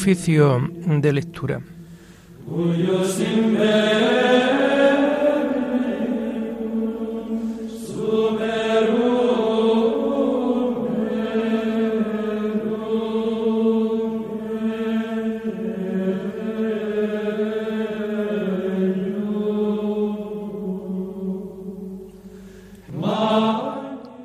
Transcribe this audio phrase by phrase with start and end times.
[0.00, 1.60] Oficio de lectura.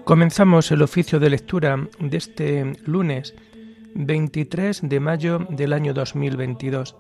[0.05, 3.34] Comenzamos el oficio de lectura de este lunes
[3.98, 6.98] 23 de mayo del año 2022,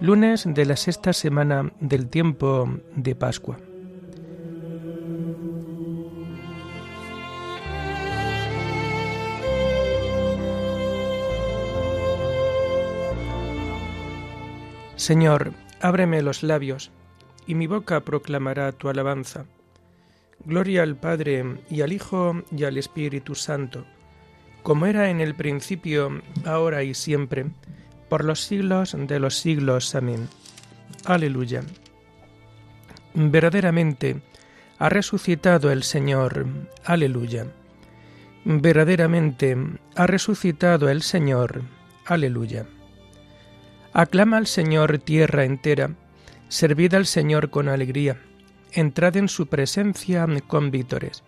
[0.00, 2.66] lunes de la sexta semana del tiempo
[2.96, 3.58] de Pascua.
[14.96, 16.90] Señor, ábreme los labios,
[17.46, 19.44] y mi boca proclamará tu alabanza.
[20.46, 23.84] Gloria al Padre y al Hijo y al Espíritu Santo,
[24.64, 27.46] como era en el principio, ahora y siempre,
[28.08, 29.94] por los siglos de los siglos.
[29.94, 30.28] Amén.
[31.04, 31.62] Aleluya.
[33.14, 34.22] Verdaderamente
[34.78, 36.46] ha resucitado el Señor.
[36.84, 37.46] Aleluya.
[38.44, 39.56] Verdaderamente
[39.94, 41.62] ha resucitado el Señor.
[42.06, 42.66] Aleluya.
[43.92, 45.94] Aclama al Señor tierra entera,
[46.48, 48.18] servid al Señor con alegría
[48.74, 51.22] entrad en su presencia con vítores.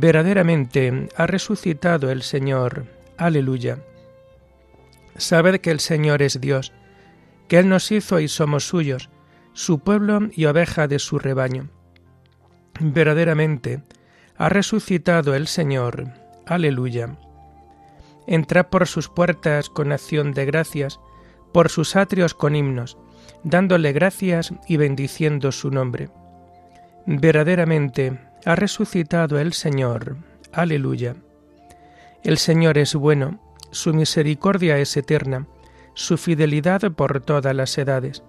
[0.00, 2.86] Verdaderamente ha resucitado el Señor.
[3.18, 3.78] Aleluya.
[5.16, 6.72] Sabed que el Señor es Dios,
[7.48, 9.10] que Él nos hizo y somos suyos,
[9.52, 11.68] su pueblo y oveja de su rebaño.
[12.80, 13.82] Verdaderamente
[14.36, 16.08] ha resucitado el Señor.
[16.46, 17.18] Aleluya.
[18.26, 21.00] Entrad por sus puertas con acción de gracias,
[21.52, 22.96] por sus atrios con himnos,
[23.44, 26.08] dándole gracias y bendiciendo su nombre
[27.04, 30.16] Verdaderamente ha resucitado el Señor.
[30.52, 31.16] Aleluya.
[32.22, 35.46] El Señor es bueno, su misericordia es eterna,
[35.94, 38.22] su fidelidad por todas las edades.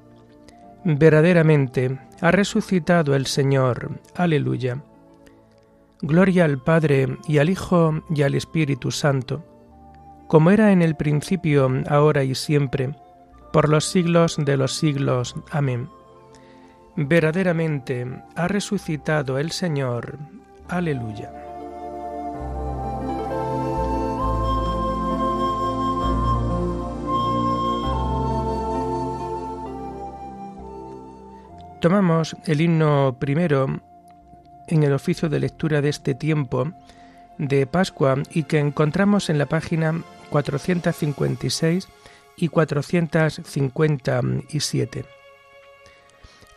[0.83, 3.99] Verdaderamente ha resucitado el Señor.
[4.15, 4.83] Aleluya.
[6.01, 9.45] Gloria al Padre y al Hijo y al Espíritu Santo,
[10.27, 12.95] como era en el principio, ahora y siempre,
[13.53, 15.35] por los siglos de los siglos.
[15.51, 15.87] Amén.
[16.95, 18.05] Verdaderamente
[18.35, 20.19] ha resucitado el Señor.
[20.67, 21.31] Aleluya.
[31.79, 33.81] Tomamos el himno primero
[34.67, 36.71] en el oficio de lectura de este tiempo
[37.37, 41.89] de Pascua y que encontramos en la página 456
[42.37, 45.05] y 457.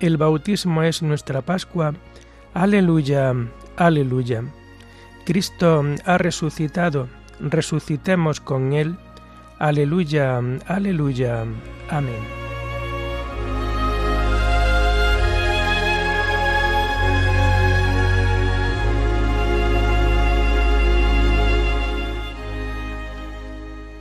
[0.00, 1.94] el bautismo es nuestra Pascua.
[2.54, 3.34] Aleluya,
[3.76, 4.44] aleluya.
[5.24, 7.08] Cristo ha resucitado,
[7.40, 8.96] resucitemos con Él.
[9.58, 11.44] Aleluya, aleluya.
[11.90, 12.38] Amén.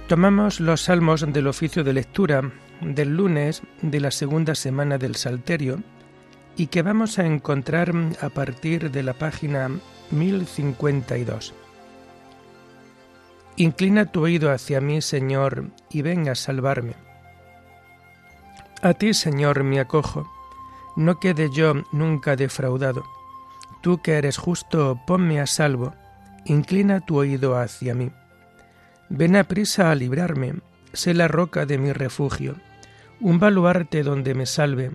[0.08, 2.50] Tomamos los salmos del oficio de lectura
[2.82, 5.82] del lunes de la segunda semana del Salterio
[6.56, 9.70] y que vamos a encontrar a partir de la página
[10.12, 11.54] 1052.
[13.58, 16.94] Inclina tu oído hacia mí, Señor, y venga a salvarme.
[18.82, 20.30] A ti, Señor, me acojo,
[20.96, 23.04] no quede yo nunca defraudado.
[23.82, 25.94] Tú que eres justo, ponme a salvo,
[26.46, 28.12] inclina tu oído hacia mí.
[29.10, 30.56] Ven a prisa a librarme,
[30.94, 32.56] sé la roca de mi refugio
[33.20, 34.92] un baluarte donde me salve,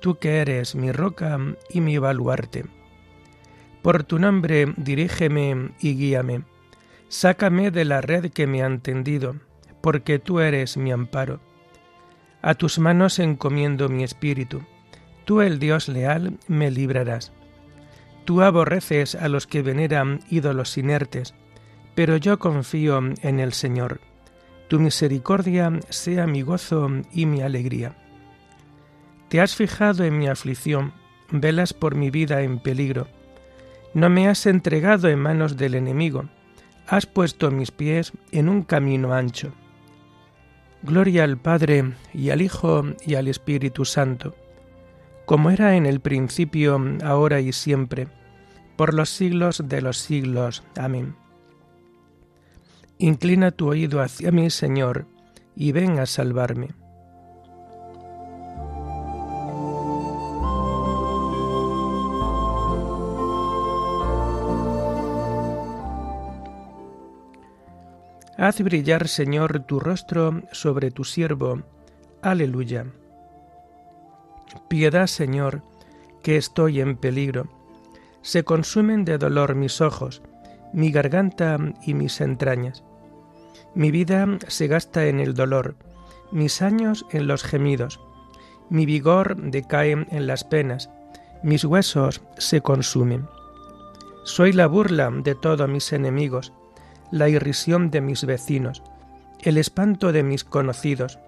[0.00, 1.38] tú que eres mi roca
[1.70, 2.64] y mi baluarte.
[3.82, 6.42] Por tu nombre dirígeme y guíame,
[7.08, 9.36] sácame de la red que me han tendido,
[9.80, 11.40] porque tú eres mi amparo.
[12.42, 14.62] A tus manos encomiendo mi espíritu,
[15.24, 17.32] tú el Dios leal me librarás.
[18.24, 21.34] Tú aborreces a los que veneran ídolos inertes,
[21.94, 24.00] pero yo confío en el Señor
[24.68, 27.96] tu misericordia sea mi gozo y mi alegría.
[29.28, 30.92] Te has fijado en mi aflicción,
[31.30, 33.08] velas por mi vida en peligro.
[33.92, 36.24] No me has entregado en manos del enemigo,
[36.86, 39.52] has puesto mis pies en un camino ancho.
[40.82, 44.34] Gloria al Padre y al Hijo y al Espíritu Santo,
[45.24, 48.08] como era en el principio, ahora y siempre,
[48.76, 50.62] por los siglos de los siglos.
[50.76, 51.16] Amén.
[53.04, 55.06] Inclina tu oído hacia mí, Señor,
[55.54, 56.70] y ven a salvarme.
[68.38, 71.62] Haz brillar, Señor, tu rostro sobre tu siervo.
[72.22, 72.86] Aleluya.
[74.68, 75.62] Piedad, Señor,
[76.22, 77.50] que estoy en peligro.
[78.22, 80.22] Se consumen de dolor mis ojos,
[80.72, 82.82] mi garganta y mis entrañas.
[83.74, 85.76] Mi vida se gasta en el dolor,
[86.30, 88.00] mis años en los gemidos.
[88.70, 90.90] Mi vigor decae en las penas,
[91.42, 93.26] mis huesos se consumen.
[94.24, 96.52] Soy la burla de todos mis enemigos
[97.14, 98.82] la irrisión de mis vecinos,
[99.40, 101.20] el espanto de mis conocidos.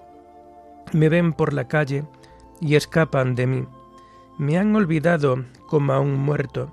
[0.92, 2.04] Me ven por la calle
[2.60, 3.64] y escapan de mí.
[4.36, 6.72] Me han olvidado como a un muerto,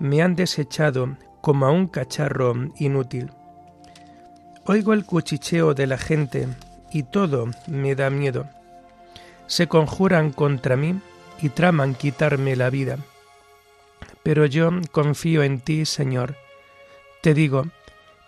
[0.00, 3.30] me han desechado como a un cacharro inútil.
[4.70, 6.46] Oigo el cuchicheo de la gente
[6.92, 8.46] y todo me da miedo.
[9.46, 11.00] Se conjuran contra mí
[11.40, 12.98] y traman quitarme la vida.
[14.22, 16.36] Pero yo confío en ti, Señor.
[17.22, 17.64] Te digo,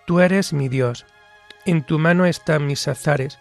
[0.07, 1.05] Tú eres mi Dios,
[1.67, 3.39] en tu mano están mis azares.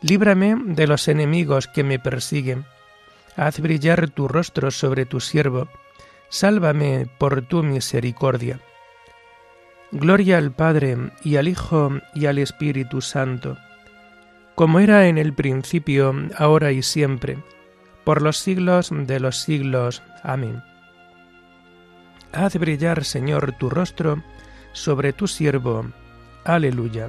[0.00, 2.64] Líbrame de los enemigos que me persiguen.
[3.36, 5.68] Haz brillar tu rostro sobre tu siervo.
[6.30, 8.60] Sálvame por tu misericordia.
[9.96, 13.56] Gloria al Padre y al Hijo y al Espíritu Santo,
[14.56, 17.38] como era en el principio, ahora y siempre,
[18.02, 20.02] por los siglos de los siglos.
[20.24, 20.64] Amén.
[22.32, 24.20] Haz brillar, Señor, tu rostro
[24.72, 25.86] sobre tu siervo.
[26.44, 27.08] Aleluya.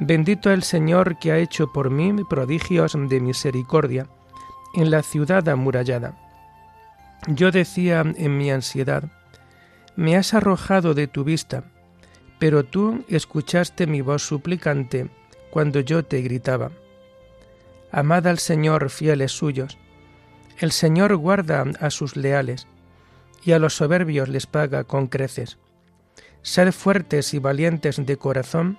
[0.00, 4.06] Bendito el Señor que ha hecho por mí prodigios de misericordia
[4.72, 6.16] en la ciudad amurallada.
[7.26, 9.10] Yo decía en mi ansiedad,
[9.96, 11.64] me has arrojado de tu vista,
[12.38, 15.08] pero tú escuchaste mi voz suplicante
[15.50, 16.70] cuando yo te gritaba.
[17.90, 19.78] Amad al Señor, fieles suyos.
[20.58, 22.68] El Señor guarda a sus leales,
[23.42, 25.58] y a los soberbios les paga con creces.
[26.42, 28.78] Sed fuertes y valientes de corazón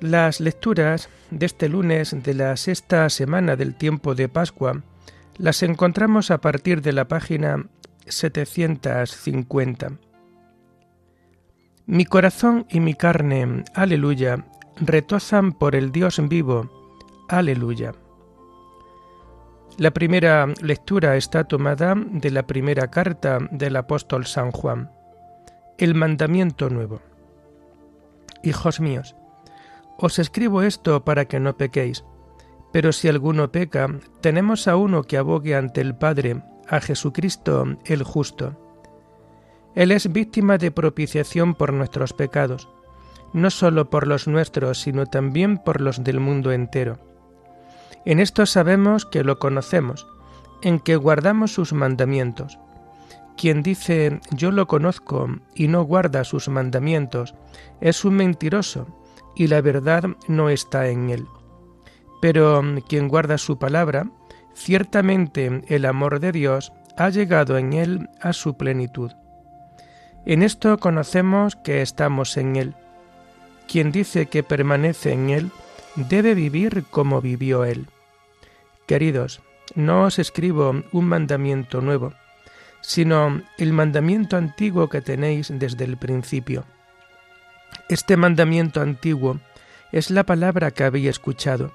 [0.00, 4.82] Las lecturas de este lunes de la sexta semana del tiempo de Pascua
[5.38, 7.64] las encontramos a partir de la página
[8.06, 9.92] 750.
[11.86, 14.44] Mi corazón y mi carne, aleluya,
[14.76, 16.68] retozan por el Dios vivo,
[17.28, 17.92] aleluya.
[19.78, 24.90] La primera lectura está tomada de la primera carta del apóstol San Juan,
[25.78, 27.00] el mandamiento nuevo.
[28.42, 29.16] Hijos míos,
[29.98, 32.04] os escribo esto para que no pequéis,
[32.72, 33.88] pero si alguno peca,
[34.20, 38.56] tenemos a uno que abogue ante el Padre, a Jesucristo el justo
[39.76, 42.66] él es víctima de propiciación por nuestros pecados,
[43.34, 46.98] no solo por los nuestros, sino también por los del mundo entero.
[48.06, 50.06] En esto sabemos que lo conocemos,
[50.62, 52.58] en que guardamos sus mandamientos.
[53.36, 57.34] Quien dice yo lo conozco y no guarda sus mandamientos
[57.82, 58.86] es un mentiroso,
[59.36, 61.26] y la verdad no está en él.
[62.20, 64.10] Pero quien guarda su palabra,
[64.54, 69.12] ciertamente el amor de Dios ha llegado en él a su plenitud.
[70.26, 72.74] En esto conocemos que estamos en Él.
[73.68, 75.50] Quien dice que permanece en Él
[75.94, 77.86] debe vivir como vivió Él.
[78.86, 79.40] Queridos,
[79.76, 82.12] no os escribo un mandamiento nuevo,
[82.80, 86.64] sino el mandamiento antiguo que tenéis desde el principio.
[87.88, 89.38] Este mandamiento antiguo
[89.92, 91.72] es la palabra que habéis escuchado,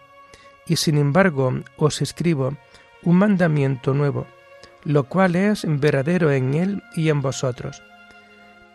[0.68, 2.58] y sin embargo os escribo
[3.04, 4.28] un mandamiento nuevo,
[4.84, 7.82] lo cual es verdadero en él y en vosotros.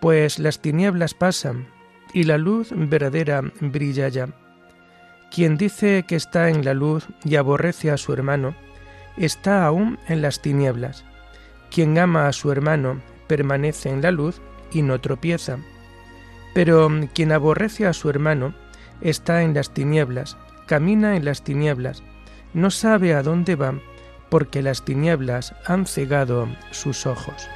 [0.01, 1.69] Pues las tinieblas pasan,
[2.13, 4.29] y la luz verdadera brilla ya.
[5.31, 8.55] Quien dice que está en la luz y aborrece a su hermano,
[9.17, 11.05] está aún en las tinieblas.
[11.71, 14.41] Quien ama a su hermano permanece en la luz
[14.73, 15.59] y no tropieza.
[16.57, 18.55] Pero quien aborrece a su hermano
[19.03, 22.03] está en las tinieblas, camina en las tinieblas,
[22.55, 23.79] no sabe a dónde va,
[24.31, 27.47] porque las tinieblas han cegado sus ojos.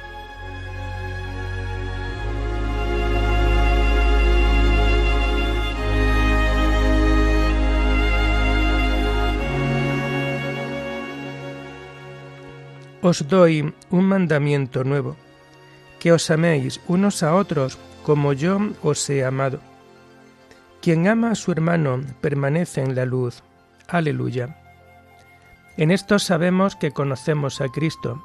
[13.01, 15.15] Os doy un mandamiento nuevo,
[15.99, 19.59] que os améis unos a otros como yo os he amado.
[20.81, 23.43] Quien ama a su hermano permanece en la luz.
[23.87, 24.57] Aleluya.
[25.77, 28.21] En esto sabemos que conocemos a Cristo,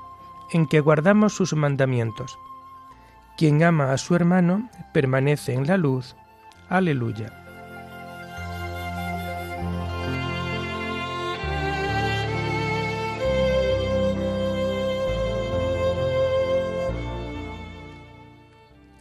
[0.53, 2.39] en que guardamos sus mandamientos.
[3.37, 6.17] Quien ama a su hermano permanece en la luz.
[6.69, 7.46] Aleluya.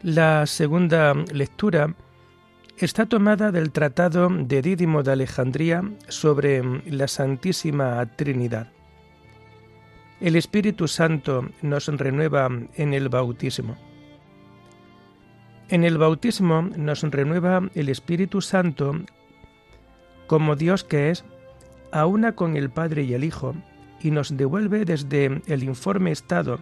[0.06, 1.96] La segunda lectura
[2.78, 8.68] está tomada del Tratado de Dídimo de Alejandría sobre la Santísima Trinidad.
[10.22, 13.78] El Espíritu Santo nos renueva en el bautismo.
[15.70, 18.94] En el bautismo nos renueva el Espíritu Santo
[20.28, 21.26] como Dios que es,
[21.92, 23.56] a una con el Padre y el Hijo,
[24.00, 26.60] y nos devuelve desde el informe estado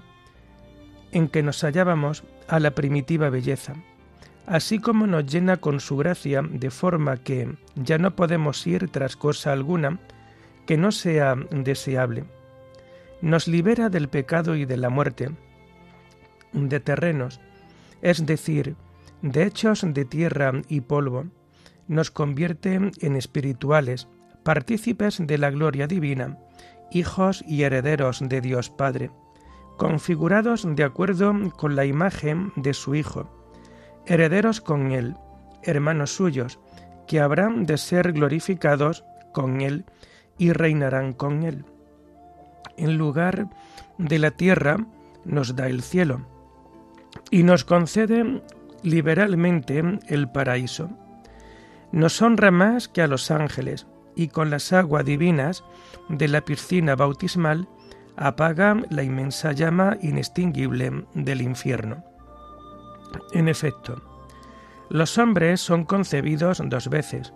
[1.13, 3.75] en que nos hallábamos a la primitiva belleza,
[4.47, 9.15] así como nos llena con su gracia de forma que ya no podemos ir tras
[9.15, 9.99] cosa alguna
[10.65, 12.25] que no sea deseable.
[13.21, 15.29] Nos libera del pecado y de la muerte,
[16.51, 17.39] de terrenos,
[18.01, 18.75] es decir,
[19.21, 21.25] de hechos de tierra y polvo,
[21.87, 24.07] nos convierte en espirituales,
[24.43, 26.37] partícipes de la gloria divina,
[26.91, 29.11] hijos y herederos de Dios Padre
[29.77, 33.29] configurados de acuerdo con la imagen de su Hijo,
[34.05, 35.15] herederos con Él,
[35.63, 36.59] hermanos suyos,
[37.07, 39.03] que habrán de ser glorificados
[39.33, 39.85] con Él
[40.37, 41.65] y reinarán con Él.
[42.77, 43.49] En lugar
[43.97, 44.77] de la tierra
[45.25, 46.21] nos da el cielo
[47.29, 48.41] y nos concede
[48.81, 50.89] liberalmente el paraíso.
[51.91, 55.63] Nos honra más que a los ángeles y con las aguas divinas
[56.09, 57.67] de la piscina bautismal
[58.17, 62.03] apaga la inmensa llama inextinguible del infierno.
[63.33, 64.01] En efecto,
[64.89, 67.33] los hombres son concebidos dos veces,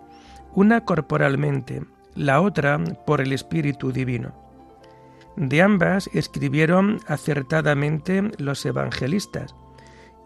[0.54, 1.82] una corporalmente,
[2.14, 4.34] la otra por el Espíritu Divino.
[5.36, 9.54] De ambas escribieron acertadamente los evangelistas,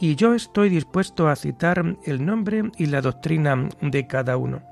[0.00, 4.62] y yo estoy dispuesto a citar el nombre y la doctrina de cada uno.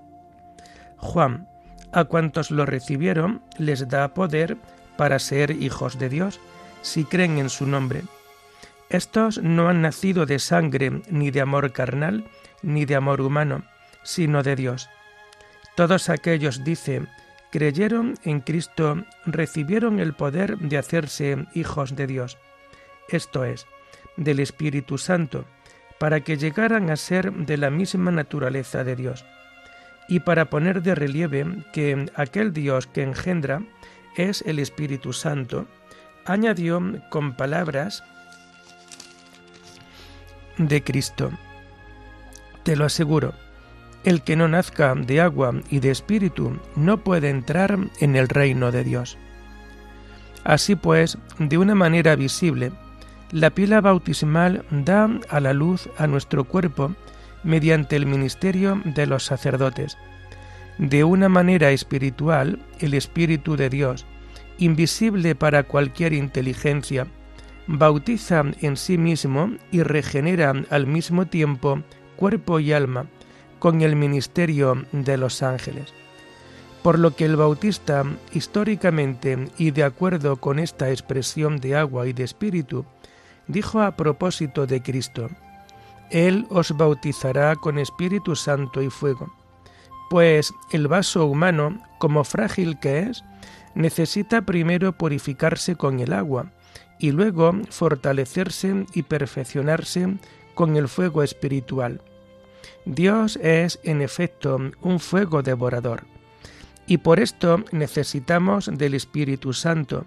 [0.97, 1.47] Juan,
[1.93, 4.59] a cuantos lo recibieron, les da poder
[5.01, 6.41] para ser hijos de Dios,
[6.83, 8.03] si creen en su nombre.
[8.91, 12.29] Estos no han nacido de sangre, ni de amor carnal,
[12.61, 13.63] ni de amor humano,
[14.03, 14.91] sino de Dios.
[15.75, 17.07] Todos aquellos, dice,
[17.51, 22.37] creyeron en Cristo, recibieron el poder de hacerse hijos de Dios,
[23.09, 23.67] esto es,
[24.19, 25.47] del Espíritu Santo,
[25.99, 29.25] para que llegaran a ser de la misma naturaleza de Dios,
[30.11, 33.63] y para poner de relieve que aquel Dios que engendra
[34.17, 35.67] es el Espíritu Santo,
[36.25, 38.03] añadió con palabras
[40.59, 41.31] de Cristo.
[42.63, 43.33] Te lo aseguro,
[44.05, 48.71] el que no nazca de agua y de espíritu no puede entrar en el reino
[48.71, 49.19] de Dios.
[50.45, 52.73] Así pues, de una manera visible,
[53.31, 56.95] la pila bautismal da a la luz a nuestro cuerpo
[57.43, 59.97] mediante el ministerio de los sacerdotes,
[60.81, 64.07] de una manera espiritual el Espíritu de Dios,
[64.57, 67.07] invisible para cualquier inteligencia,
[67.67, 71.83] bautiza en sí mismo y regenera al mismo tiempo
[72.17, 73.07] cuerpo y alma
[73.59, 75.93] con el ministerio de los ángeles.
[76.83, 82.15] Por lo que el bautista, históricamente y de acuerdo con esta expresión de agua y
[82.15, 82.87] de espíritu,
[83.49, 85.29] dijo a propósito de Cristo,
[86.11, 89.40] Él os bautizará con Espíritu Santo y fuego
[90.11, 93.23] pues el vaso humano, como frágil que es,
[93.77, 96.51] necesita primero purificarse con el agua
[96.99, 100.19] y luego fortalecerse y perfeccionarse
[100.57, 102.03] con el fuego espiritual.
[102.85, 106.03] Dios es, en efecto, un fuego devorador,
[106.89, 110.07] y por esto necesitamos del Espíritu Santo,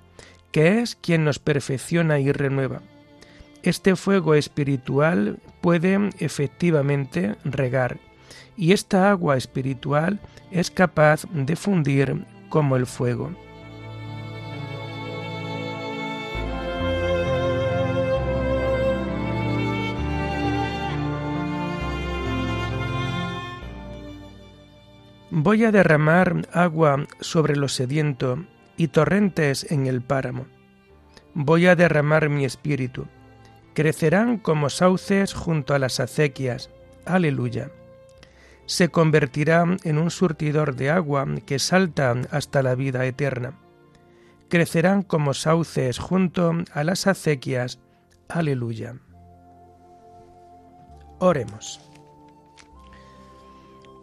[0.51, 2.81] que es quien nos perfecciona y renueva.
[3.63, 7.99] Este fuego espiritual puede efectivamente regar,
[8.55, 10.19] y esta agua espiritual
[10.51, 13.31] es capaz de fundir como el fuego.
[25.35, 28.45] Voy a derramar agua sobre lo sediento
[28.77, 30.45] y torrentes en el páramo.
[31.33, 33.07] Voy a derramar mi espíritu.
[33.73, 36.69] Crecerán como sauces junto a las acequias.
[37.05, 37.71] Aleluya.
[38.65, 43.59] Se convertirá en un surtidor de agua que salta hasta la vida eterna.
[44.49, 47.79] Crecerán como sauces junto a las acequias.
[48.29, 48.95] Aleluya.
[51.19, 51.81] Oremos.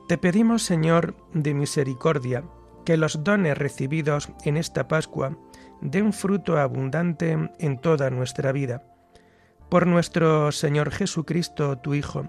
[0.08, 2.42] Te pedimos, Señor, de misericordia,
[2.84, 5.36] que los dones recibidos en esta Pascua
[5.80, 8.82] den fruto abundante en toda nuestra vida.
[9.68, 12.28] Por nuestro Señor Jesucristo, tu Hijo,